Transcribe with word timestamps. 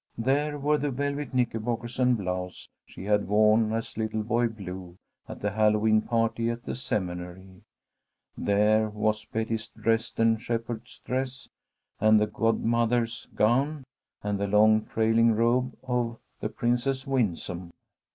There 0.17 0.57
were 0.57 0.79
the 0.79 0.89
velvet 0.89 1.31
knickerbockers 1.35 1.99
and 1.99 2.17
blouse 2.17 2.67
she 2.87 3.03
had 3.03 3.27
worn 3.27 3.71
as 3.71 3.99
Little 3.99 4.23
Boy 4.23 4.47
Blue 4.47 4.97
at 5.27 5.41
the 5.41 5.51
Hallowe'en 5.51 6.01
party 6.01 6.49
at 6.49 6.63
the 6.63 6.73
Seminary. 6.73 7.61
There 8.35 8.89
was 8.89 9.25
Betty's 9.25 9.67
Dresden 9.67 10.37
Shepherdess 10.37 11.01
dress, 11.05 11.49
and 11.99 12.19
the 12.19 12.25
godmother's 12.25 13.27
gown, 13.35 13.83
and 14.23 14.39
the 14.39 14.47
long 14.47 14.87
trailing 14.87 15.33
robe 15.35 15.77
of 15.83 16.17
the 16.39 16.49
Princess 16.49 17.05
Winsome. 17.05 17.69